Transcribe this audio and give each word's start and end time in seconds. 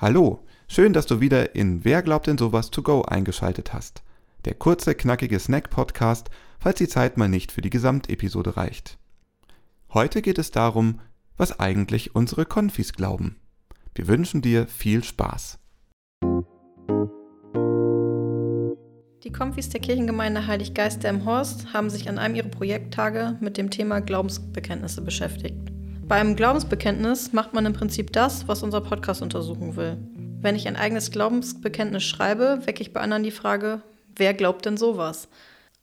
Hallo, 0.00 0.42
schön, 0.66 0.94
dass 0.94 1.04
du 1.04 1.20
wieder 1.20 1.54
in 1.54 1.84
Wer 1.84 2.00
glaubt 2.00 2.26
denn 2.26 2.38
sowas 2.38 2.70
to 2.70 2.80
go 2.80 3.02
eingeschaltet 3.02 3.74
hast. 3.74 4.02
Der 4.46 4.54
kurze, 4.54 4.94
knackige 4.94 5.38
Snack-Podcast, 5.38 6.30
falls 6.58 6.78
die 6.78 6.88
Zeit 6.88 7.18
mal 7.18 7.28
nicht 7.28 7.52
für 7.52 7.60
die 7.60 7.68
Gesamtepisode 7.68 8.56
reicht. 8.56 8.96
Heute 9.92 10.22
geht 10.22 10.38
es 10.38 10.52
darum, 10.52 11.00
was 11.36 11.60
eigentlich 11.60 12.14
unsere 12.14 12.46
Konfis 12.46 12.94
glauben. 12.94 13.36
Wir 13.94 14.08
wünschen 14.08 14.40
dir 14.40 14.66
viel 14.68 15.04
Spaß. 15.04 15.58
Die 19.22 19.32
Konfis 19.32 19.68
der 19.68 19.82
Kirchengemeinde 19.82 20.46
Heilig 20.46 20.72
Geister 20.72 21.10
im 21.10 21.26
Horst 21.26 21.74
haben 21.74 21.90
sich 21.90 22.08
an 22.08 22.18
einem 22.18 22.36
ihrer 22.36 22.48
Projekttage 22.48 23.36
mit 23.40 23.58
dem 23.58 23.68
Thema 23.68 24.00
Glaubensbekenntnisse 24.00 25.02
beschäftigt. 25.02 25.69
Beim 26.10 26.34
Glaubensbekenntnis 26.34 27.32
macht 27.32 27.54
man 27.54 27.66
im 27.66 27.72
Prinzip 27.72 28.12
das, 28.12 28.48
was 28.48 28.64
unser 28.64 28.80
Podcast 28.80 29.22
untersuchen 29.22 29.76
will. 29.76 29.96
Wenn 30.40 30.56
ich 30.56 30.66
ein 30.66 30.74
eigenes 30.74 31.12
Glaubensbekenntnis 31.12 32.02
schreibe, 32.02 32.62
wecke 32.64 32.82
ich 32.82 32.92
bei 32.92 33.00
anderen 33.00 33.22
die 33.22 33.30
Frage, 33.30 33.82
wer 34.16 34.34
glaubt 34.34 34.66
denn 34.66 34.76
sowas? 34.76 35.28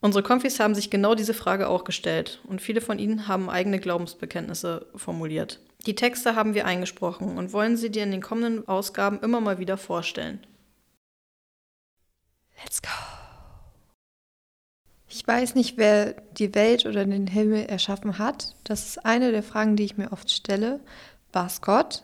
Unsere 0.01 0.23
Konfis 0.23 0.59
haben 0.59 0.75
sich 0.75 0.89
genau 0.89 1.15
diese 1.15 1.33
Frage 1.33 1.69
auch 1.69 1.85
gestellt 1.85 2.41
und 2.45 2.61
viele 2.61 2.81
von 2.81 2.99
ihnen 2.99 3.29
haben 3.29 3.49
eigene 3.49 3.79
Glaubensbekenntnisse 3.79 4.87
formuliert. 4.97 5.61
Die 5.85 5.95
Texte 5.95 6.35
haben 6.35 6.55
wir 6.55 6.65
eingesprochen 6.65 7.37
und 7.37 7.53
wollen 7.53 7.77
sie 7.77 7.89
dir 7.89 8.03
in 8.03 8.11
den 8.11 8.21
kommenden 8.21 8.67
Ausgaben 8.67 9.21
immer 9.21 9.39
mal 9.39 9.59
wieder 9.59 9.77
vorstellen. 9.77 10.45
Let's 12.61 12.81
go! 12.81 12.96
Ich 15.09 15.25
weiß 15.25 15.55
nicht, 15.55 15.77
wer 15.77 16.13
die 16.37 16.53
Welt 16.53 16.85
oder 16.85 17.05
den 17.05 17.27
Himmel 17.27 17.65
erschaffen 17.65 18.19
hat. 18.19 18.55
Das 18.63 18.87
ist 18.87 19.05
eine 19.05 19.31
der 19.31 19.43
Fragen, 19.43 19.75
die 19.75 19.85
ich 19.85 19.97
mir 19.97 20.11
oft 20.11 20.29
stelle. 20.29 20.81
War 21.31 21.47
es 21.47 21.61
Gott 21.61 22.03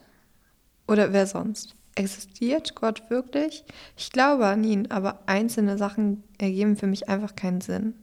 oder 0.88 1.12
wer 1.12 1.28
sonst? 1.28 1.76
Existiert 1.96 2.76
Gott 2.76 3.10
wirklich? 3.10 3.66
Ich 3.98 4.12
glaube 4.12 4.48
an 4.48 4.64
ihn, 4.64 4.90
aber 4.90 5.20
einzelne 5.26 5.78
Sachen 5.78 6.24
ergeben 6.40 6.78
für 6.78 6.88
mich 6.88 7.10
einfach 7.10 7.36
keinen 7.36 7.62
Sinn. 7.62 7.94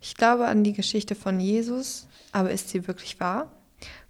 Ich 0.00 0.14
glaube 0.14 0.46
an 0.46 0.64
die 0.64 0.72
Geschichte 0.72 1.14
von 1.14 1.38
Jesus, 1.38 2.08
aber 2.32 2.50
ist 2.50 2.68
sie 2.68 2.86
wirklich 2.88 3.20
wahr? 3.20 3.52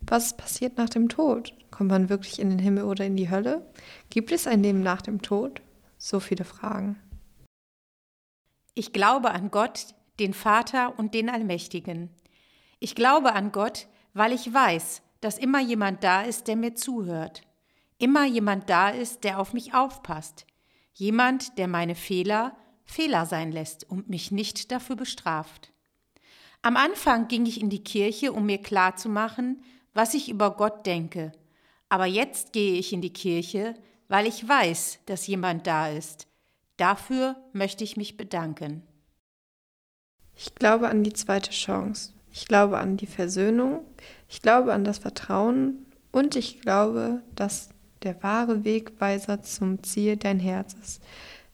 Was 0.00 0.36
passiert 0.36 0.78
nach 0.78 0.88
dem 0.88 1.08
Tod? 1.08 1.54
Kommt 1.70 1.90
man 1.90 2.08
wirklich 2.08 2.40
in 2.40 2.50
den 2.50 2.58
Himmel 2.58 2.84
oder 2.84 3.04
in 3.04 3.16
die 3.16 3.30
Hölle? 3.30 3.64
Gibt 4.08 4.32
es 4.32 4.46
ein 4.46 4.62
Leben 4.62 4.82
nach 4.82 5.02
dem 5.02 5.22
Tod? 5.22 5.60
So 5.98 6.18
viele 6.18 6.44
Fragen. 6.44 6.98
Ich 8.74 8.92
glaube 8.92 9.30
an 9.30 9.50
Gott, 9.50 9.94
den 10.20 10.34
Vater 10.34 10.98
und 10.98 11.14
den 11.14 11.28
Allmächtigen. 11.28 12.10
Ich 12.78 12.94
glaube 12.94 13.32
an 13.32 13.50
Gott, 13.50 13.88
weil 14.14 14.32
ich 14.32 14.52
weiß, 14.52 15.02
dass 15.20 15.38
immer 15.38 15.60
jemand 15.60 16.04
da 16.04 16.22
ist, 16.22 16.46
der 16.46 16.56
mir 16.56 16.74
zuhört. 16.74 17.42
Immer 17.98 18.24
jemand 18.26 18.70
da 18.70 18.90
ist, 18.90 19.24
der 19.24 19.38
auf 19.38 19.52
mich 19.52 19.74
aufpasst. 19.74 20.46
Jemand, 20.94 21.58
der 21.58 21.68
meine 21.68 21.94
Fehler 21.94 22.56
Fehler 22.90 23.24
sein 23.24 23.52
lässt 23.52 23.88
und 23.88 24.10
mich 24.10 24.32
nicht 24.32 24.72
dafür 24.72 24.96
bestraft. 24.96 25.72
Am 26.60 26.76
Anfang 26.76 27.28
ging 27.28 27.46
ich 27.46 27.60
in 27.60 27.70
die 27.70 27.84
Kirche, 27.84 28.32
um 28.32 28.46
mir 28.46 28.58
klarzumachen, 28.58 29.62
was 29.94 30.14
ich 30.14 30.28
über 30.28 30.50
Gott 30.50 30.84
denke. 30.86 31.32
Aber 31.88 32.06
jetzt 32.06 32.52
gehe 32.52 32.74
ich 32.74 32.92
in 32.92 33.00
die 33.00 33.12
Kirche, 33.12 33.74
weil 34.08 34.26
ich 34.26 34.46
weiß, 34.46 34.98
dass 35.06 35.26
jemand 35.26 35.66
da 35.66 35.88
ist. 35.88 36.26
Dafür 36.76 37.36
möchte 37.52 37.84
ich 37.84 37.96
mich 37.96 38.16
bedanken. 38.16 38.82
Ich 40.42 40.54
glaube 40.54 40.88
an 40.88 41.02
die 41.04 41.12
zweite 41.12 41.50
Chance. 41.50 42.14
Ich 42.32 42.48
glaube 42.48 42.78
an 42.78 42.96
die 42.96 43.06
Versöhnung. 43.06 43.84
Ich 44.26 44.40
glaube 44.40 44.72
an 44.72 44.84
das 44.84 44.96
Vertrauen. 44.96 45.84
Und 46.12 46.34
ich 46.34 46.62
glaube, 46.62 47.20
dass 47.34 47.68
der 48.02 48.22
wahre 48.22 48.64
Wegweiser 48.64 49.42
zum 49.42 49.82
Ziel 49.82 50.16
dein 50.16 50.40
Herz 50.40 50.74
ist. 50.82 51.02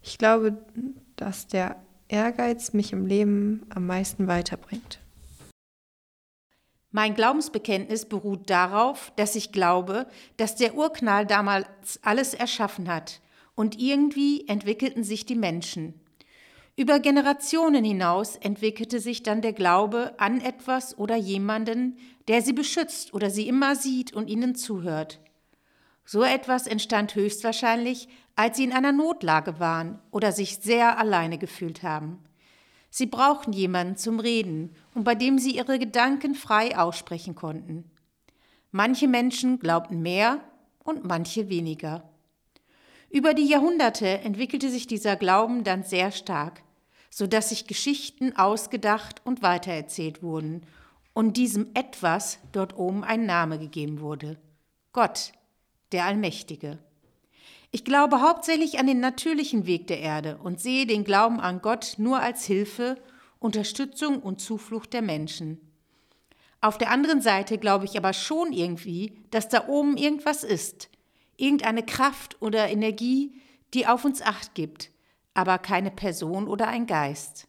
Ich 0.03 0.19
glaube, 0.19 0.57
dass 1.17 1.49
der 1.49 1.83
Ehrgeiz 2.07 2.75
mich 2.75 2.93
im 2.93 3.07
Leben 3.07 3.67
am 3.71 3.89
meisten 3.89 4.29
weiterbringt. 4.29 5.01
Mein 6.93 7.17
Glaubensbekenntnis 7.17 8.07
beruht 8.07 8.49
darauf, 8.49 9.13
dass 9.17 9.35
ich 9.35 9.51
glaube, 9.51 10.07
dass 10.37 10.55
der 10.55 10.77
Urknall 10.77 11.27
damals 11.27 11.99
alles 12.03 12.35
erschaffen 12.35 12.89
hat 12.89 13.21
und 13.57 13.81
irgendwie 13.81 14.47
entwickelten 14.47 15.03
sich 15.03 15.27
die 15.27 15.35
Menschen. 15.35 16.01
Über 16.79 17.01
Generationen 17.01 17.85
hinaus 17.85 18.37
entwickelte 18.37 19.01
sich 19.01 19.23
dann 19.23 19.41
der 19.41 19.55
Glaube 19.55 20.13
an 20.19 20.43
etwas 20.43 20.99
oder 20.99 21.17
jemanden, 21.17 21.97
der 22.29 22.43
sie 22.43 22.53
beschützt 22.53 23.15
oder 23.15 23.31
sie 23.31 23.49
immer 23.49 23.75
sieht 23.75 24.13
und 24.13 24.29
ihnen 24.29 24.55
zuhört. 24.55 25.19
So 26.05 26.23
etwas 26.23 26.67
entstand 26.67 27.15
höchstwahrscheinlich, 27.15 28.09
als 28.37 28.59
sie 28.59 28.65
in 28.65 28.75
einer 28.75 28.93
Notlage 28.93 29.59
waren 29.59 30.01
oder 30.11 30.33
sich 30.33 30.59
sehr 30.59 30.99
alleine 30.99 31.39
gefühlt 31.39 31.83
haben. 31.83 32.19
Sie 32.91 33.07
brauchten 33.07 33.55
jemanden 33.55 33.97
zum 33.97 34.21
Reden 34.21 34.77
und 34.95 35.05
bei 35.05 35.15
dem 35.15 35.39
sie 35.39 35.57
ihre 35.57 35.79
Gedanken 35.79 36.35
frei 36.35 36.77
aussprechen 36.77 37.35
konnten. 37.35 37.91
Manche 38.71 39.09
Menschen 39.09 39.59
glaubten 39.59 40.03
mehr 40.03 40.43
und 40.85 41.05
manche 41.05 41.49
weniger. 41.49 42.11
Über 43.09 43.33
die 43.33 43.47
Jahrhunderte 43.47 44.07
entwickelte 44.07 44.69
sich 44.69 44.87
dieser 44.87 45.17
Glauben 45.17 45.65
dann 45.65 45.83
sehr 45.83 46.13
stark 46.13 46.66
so 47.19 47.27
dass 47.27 47.49
sich 47.49 47.66
Geschichten 47.66 48.37
ausgedacht 48.37 49.22
und 49.25 49.41
weitererzählt 49.41 50.22
wurden 50.22 50.66
und 51.15 51.38
diesem 51.38 51.71
etwas 51.72 52.38
dort 52.53 52.77
oben 52.77 53.04
ein 53.04 53.25
Name 53.25 53.59
gegeben 53.59 54.03
wurde. 54.03 54.37
Gott, 54.93 55.32
der 55.93 56.04
Allmächtige. 56.04 56.78
Ich 57.71 57.87
glaube 57.87 58.21
hauptsächlich 58.21 58.78
an 58.78 58.87
den 58.87 59.00
natürlichen 59.00 59.65
Weg 59.65 59.87
der 59.87 60.00
Erde 60.00 60.37
und 60.44 60.60
sehe 60.60 60.84
den 60.84 61.04
Glauben 61.04 61.41
an 61.41 61.62
Gott 61.62 61.94
nur 61.97 62.21
als 62.21 62.44
Hilfe, 62.44 62.97
Unterstützung 63.38 64.19
und 64.21 64.43
Zuflucht 64.43 64.93
der 64.93 65.00
Menschen. 65.00 65.59
Auf 66.60 66.77
der 66.77 66.91
anderen 66.91 67.22
Seite 67.22 67.56
glaube 67.56 67.87
ich 67.87 67.97
aber 67.97 68.12
schon 68.12 68.53
irgendwie, 68.53 69.15
dass 69.31 69.48
da 69.48 69.69
oben 69.69 69.97
irgendwas 69.97 70.44
ist, 70.44 70.91
irgendeine 71.38 71.83
Kraft 71.83 72.37
oder 72.43 72.69
Energie, 72.69 73.41
die 73.72 73.87
auf 73.87 74.04
uns 74.04 74.21
acht 74.21 74.54
gibt, 74.54 74.91
aber 75.37 75.59
keine 75.59 75.91
Person 75.91 76.49
oder 76.49 76.69
ein 76.69 76.87
Geist. 76.87 77.47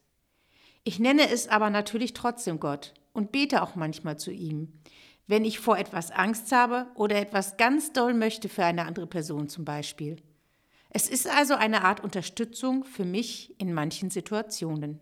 Ich 0.84 1.00
nenne 1.00 1.30
es 1.30 1.48
aber 1.48 1.70
natürlich 1.70 2.14
trotzdem 2.14 2.60
Gott 2.60 2.94
und 3.14 3.32
bete 3.32 3.62
auch 3.62 3.76
manchmal 3.76 4.20
zu 4.20 4.32
ihm, 4.32 4.74
wenn 5.26 5.46
ich 5.46 5.60
vor 5.60 5.78
etwas 5.78 6.12
Angst 6.12 6.52
habe 6.52 6.88
oder 6.96 7.16
etwas 7.16 7.56
ganz 7.58 7.94
doll 7.94 8.14
möchte 8.14 8.50
für 8.50 8.66
eine 8.66 8.86
andere 8.86 9.08
Person 9.08 9.48
zum 9.48 9.64
Beispiel. 9.64 10.18
Es 10.90 11.08
ist 11.08 11.28
also 11.28 11.56
eine 11.56 11.84
Art 11.84 12.04
Unterstützung 12.04 12.84
für 12.84 13.06
mich 13.06 13.60
in 13.60 13.74
manchen 13.74 14.10
Situationen. 14.10 15.00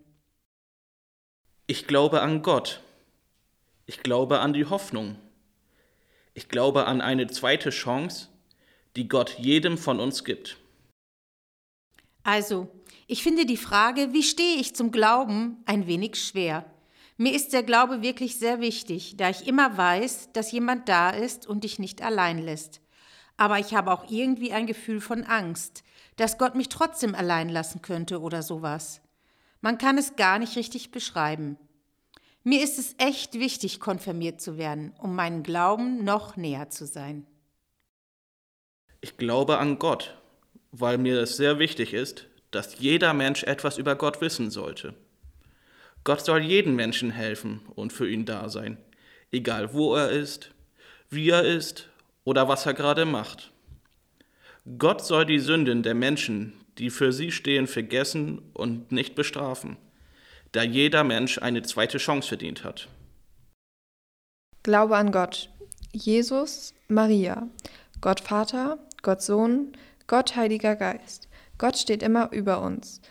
Ich 1.68 1.88
glaube 1.88 2.22
an 2.22 2.44
Gott. 2.44 2.81
Ich 3.88 4.03
glaube 4.03 4.40
an 4.40 4.53
die 4.53 4.66
Hoffnung. 4.66 5.18
Ich 6.35 6.50
glaube 6.50 6.85
an 6.85 7.01
eine 7.01 7.28
zweite 7.28 7.72
Chance, 7.72 8.29
die 8.95 9.07
Gott 9.07 9.40
jedem 9.40 9.78
von 9.78 10.00
uns 10.00 10.24
gibt. 10.24 10.57
Also, 12.25 12.68
ich 13.06 13.22
finde 13.22 13.46
die 13.46 13.56
Frage, 13.56 14.12
wie 14.12 14.24
stehe 14.24 14.58
ich 14.58 14.75
zum 14.75 14.90
Glauben, 14.90 15.62
ein 15.68 15.86
wenig 15.86 16.16
schwer. 16.16 16.66
Mir 17.18 17.34
ist 17.34 17.53
der 17.53 17.62
Glaube 17.62 18.02
wirklich 18.02 18.40
sehr 18.40 18.59
wichtig, 18.62 19.16
da 19.16 19.30
ich 19.30 19.47
immer 19.47 19.78
weiß, 19.78 20.31
dass 20.34 20.52
jemand 20.52 20.90
da 20.90 21.12
ist 21.12 21.46
und 21.46 21.63
dich 21.63 21.78
nicht 21.78 22.02
allein 22.02 22.40
lässt. 22.40 22.81
Aber 23.38 23.59
ich 23.59 23.75
habe 23.75 23.91
auch 23.91 24.09
irgendwie 24.09 24.52
ein 24.52 24.66
Gefühl 24.66 25.02
von 25.02 25.24
Angst, 25.24 25.83
dass 26.16 26.39
Gott 26.39 26.56
mich 26.56 26.68
trotzdem 26.68 27.13
allein 27.13 27.48
lassen 27.48 27.83
könnte 27.83 28.19
oder 28.19 28.42
sowas. 28.42 29.01
Man 29.62 29.78
kann 29.78 30.00
es 30.00 30.16
gar 30.16 30.39
nicht 30.39 30.56
richtig 30.56 30.89
beschreiben. 30.89 31.57
Mir 32.44 32.63
ist 32.63 32.80
es 32.80 32.95
echt 32.98 33.36
wichtig, 33.36 33.80
konfirmiert 33.80 34.42
zu 34.42 34.57
werden, 34.57 34.95
um 34.98 35.13
meinen 35.13 35.44
Glauben 35.44 36.04
noch 36.04 36.38
näher 36.38 36.71
zu 36.71 36.88
sein. 36.88 37.28
Ich 39.00 39.18
glaube 39.18 39.60
an 39.60 39.78
Gott 39.78 40.18
weil 40.80 40.98
mir 40.98 41.19
es 41.22 41.38
sehr 41.38 41.60
wichtig 41.60 41.94
ist, 41.94 42.27
dass 42.51 42.80
jeder 42.80 43.13
Mensch 43.13 43.44
etwas 43.44 43.77
über 43.77 43.95
Gott 43.95 44.22
wissen 44.22 44.51
sollte. 44.51 44.94
Gott 46.04 46.24
soll 46.25 46.42
jedem 46.42 46.75
Menschen 46.75 47.12
helfen 47.12 47.62
und 47.75 47.94
für 47.94 48.10
ihn 48.10 48.25
da 48.25 48.50
sein, 48.50 48.77
egal 49.31 49.74
wo 49.74 49.95
er 49.95 50.12
ist, 50.12 50.51
wie 51.10 51.30
er 51.30 51.44
ist 51.44 51.89
oder 52.24 52.48
was 52.48 52.66
er 52.66 52.74
gerade 52.74 53.06
macht. 53.06 53.51
Gott 54.77 55.04
soll 55.04 55.25
die 55.25 55.39
Sünden 55.39 55.83
der 55.83 55.95
Menschen, 55.95 56.54
die 56.78 56.89
für 56.89 57.13
sie 57.13 57.31
stehen, 57.31 57.68
vergessen 57.68 58.42
und 58.54 58.92
nicht 58.92 59.16
bestrafen, 59.16 59.78
da 60.51 60.63
jeder 60.63 61.04
Mensch 61.04 61.38
eine 61.38 61.62
zweite 61.62 62.00
Chance 62.00 62.28
verdient 62.30 62.63
hat. 62.63 62.89
Glaube 64.63 64.98
an 64.98 65.12
Gott, 65.12 65.50
Jesus, 65.94 66.74
Maria, 66.88 67.48
Gott 68.01 68.19
Vater, 68.19 68.80
Gott 69.04 69.21
Sohn, 69.21 69.74
Gott, 70.07 70.36
Heiliger 70.36 70.75
Geist, 70.75 71.28
Gott 71.57 71.78
steht 71.78 72.04
immer 72.04 72.31
über 72.31 72.62
uns. 72.62 73.02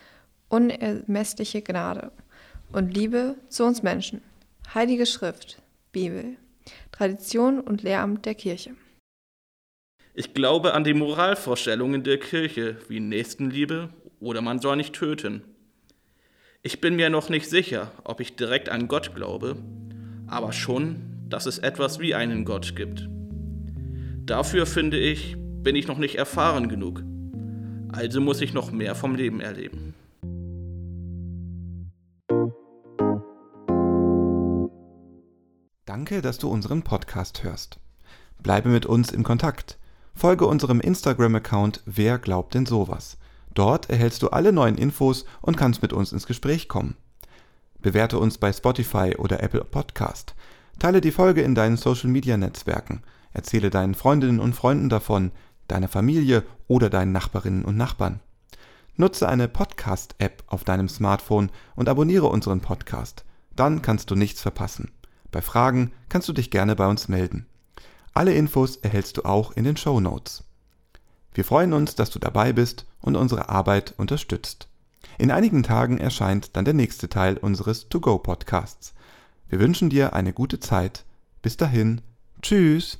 Unermessliche 0.47 1.61
Gnade 1.61 2.11
und 2.71 2.95
Liebe 2.95 3.35
zu 3.49 3.65
uns 3.65 3.83
Menschen. 3.83 4.21
Heilige 4.73 5.05
Schrift, 5.05 5.61
Bibel, 5.91 6.37
Tradition 6.91 7.59
und 7.59 7.83
Lehramt 7.83 8.25
der 8.25 8.35
Kirche. 8.35 8.75
Ich 10.13 10.33
glaube 10.33 10.73
an 10.73 10.85
die 10.85 10.93
Moralvorstellungen 10.93 12.03
der 12.03 12.19
Kirche 12.19 12.77
wie 12.87 13.01
Nächstenliebe 13.01 13.89
oder 14.21 14.41
man 14.41 14.59
soll 14.59 14.77
nicht 14.77 14.93
töten. 14.93 15.43
Ich 16.63 16.79
bin 16.79 16.95
mir 16.95 17.09
noch 17.09 17.27
nicht 17.27 17.49
sicher, 17.49 17.91
ob 18.05 18.21
ich 18.21 18.37
direkt 18.37 18.69
an 18.69 18.87
Gott 18.87 19.13
glaube, 19.13 19.57
aber 20.27 20.53
schon, 20.53 21.01
dass 21.27 21.45
es 21.45 21.59
etwas 21.59 21.99
wie 21.99 22.15
einen 22.15 22.45
Gott 22.45 22.75
gibt. 22.77 23.09
Dafür 24.25 24.65
finde 24.65 24.97
ich, 24.97 25.35
bin 25.65 25.75
ich 25.75 25.87
noch 25.87 25.97
nicht 25.97 26.15
erfahren 26.15 26.69
genug. 26.69 27.03
Also 27.91 28.21
muss 28.21 28.39
ich 28.39 28.53
noch 28.53 28.71
mehr 28.71 28.93
vom 28.93 29.15
Leben 29.15 29.41
erleben. 29.41 29.95
Danke, 35.85 36.21
dass 36.21 36.37
du 36.37 36.49
unseren 36.49 36.83
Podcast 36.83 37.43
hörst. 37.43 37.79
Bleibe 38.43 38.69
mit 38.69 38.85
uns 38.85 39.11
im 39.11 39.23
Kontakt. 39.23 39.79
Folge 40.13 40.45
unserem 40.45 40.79
Instagram-Account 40.79 41.81
Wer 41.87 42.19
glaubt 42.19 42.53
denn 42.53 42.67
sowas? 42.67 43.17
Dort 43.55 43.89
erhältst 43.89 44.21
du 44.21 44.29
alle 44.29 44.53
neuen 44.53 44.77
Infos 44.77 45.25
und 45.41 45.57
kannst 45.57 45.81
mit 45.81 45.93
uns 45.93 46.13
ins 46.13 46.27
Gespräch 46.27 46.67
kommen. 46.67 46.95
Bewerte 47.81 48.19
uns 48.19 48.37
bei 48.37 48.53
Spotify 48.53 49.15
oder 49.17 49.41
Apple 49.41 49.65
Podcast. 49.65 50.35
Teile 50.77 51.01
die 51.01 51.11
Folge 51.11 51.41
in 51.41 51.55
deinen 51.55 51.77
Social-Media-Netzwerken. 51.77 53.01
Erzähle 53.33 53.69
deinen 53.71 53.95
Freundinnen 53.95 54.39
und 54.39 54.53
Freunden 54.53 54.89
davon, 54.89 55.31
deiner 55.67 55.87
Familie 55.87 56.43
oder 56.67 56.89
deinen 56.89 57.11
Nachbarinnen 57.11 57.65
und 57.65 57.77
Nachbarn. 57.77 58.19
Nutze 58.95 59.27
eine 59.27 59.47
Podcast-App 59.47 60.43
auf 60.47 60.63
deinem 60.63 60.87
Smartphone 60.87 61.51
und 61.75 61.89
abonniere 61.89 62.27
unseren 62.27 62.61
Podcast. 62.61 63.25
Dann 63.55 63.81
kannst 63.81 64.09
du 64.09 64.15
nichts 64.15 64.41
verpassen. 64.41 64.91
Bei 65.31 65.41
Fragen 65.41 65.91
kannst 66.07 66.29
du 66.29 66.33
dich 66.33 66.49
gerne 66.49 66.75
bei 66.75 66.87
uns 66.87 67.07
melden. 67.07 67.45
Alle 68.13 68.33
Infos 68.33 68.77
erhältst 68.77 69.17
du 69.17 69.25
auch 69.25 69.51
in 69.51 69.65
den 69.65 69.75
Show 69.75 69.99
Notes. 69.99 70.45
Wir 71.33 71.43
freuen 71.43 71.73
uns, 71.73 71.95
dass 71.95 72.09
du 72.09 72.19
dabei 72.19 72.53
bist 72.53 72.85
und 73.01 73.17
unsere 73.17 73.49
Arbeit 73.49 73.93
unterstützt. 73.97 74.69
In 75.17 75.31
einigen 75.31 75.63
Tagen 75.63 75.97
erscheint 75.97 76.55
dann 76.55 76.65
der 76.65 76.73
nächste 76.73 77.09
Teil 77.09 77.37
unseres 77.37 77.89
To-Go-Podcasts. 77.89 78.93
Wir 79.49 79.59
wünschen 79.59 79.89
dir 79.89 80.13
eine 80.13 80.31
gute 80.31 80.59
Zeit. 80.61 81.03
Bis 81.41 81.57
dahin. 81.57 82.01
Tschüss. 82.41 82.99